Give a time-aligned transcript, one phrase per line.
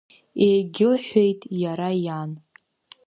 [0.45, 2.31] Иегьылҳәеит Иара Иан…